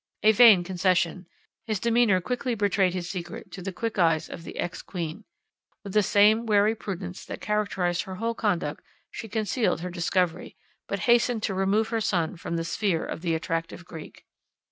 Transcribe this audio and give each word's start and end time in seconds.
A 0.23 0.31
vain 0.31 0.63
concession; 0.63 1.27
his 1.67 1.79
demeanour 1.79 2.21
quickly 2.21 2.55
betrayed 2.55 2.95
his 2.95 3.07
secret 3.07 3.51
to 3.51 3.61
the 3.61 3.71
quick 3.71 3.99
eyes 3.99 4.29
of 4.31 4.43
the 4.43 4.57
ex 4.57 4.81
queen. 4.81 5.25
With 5.83 5.93
the 5.93 6.01
same 6.01 6.47
wary 6.47 6.73
prudence 6.73 7.23
that 7.25 7.39
characterized 7.39 8.01
her 8.05 8.15
whole 8.15 8.33
conduct, 8.33 8.83
she 9.11 9.29
concealed 9.29 9.81
her 9.81 9.91
discovery, 9.91 10.57
but 10.87 11.01
hastened 11.01 11.43
to 11.43 11.53
remove 11.53 11.89
her 11.89 12.01
son 12.01 12.35
from 12.35 12.55
the 12.55 12.65
sphere 12.65 13.05
of 13.05 13.21
the 13.21 13.35
attractive 13.35 13.85
Greek. 13.85 14.25